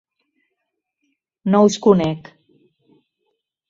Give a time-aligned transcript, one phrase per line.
[1.49, 2.35] -No us conec.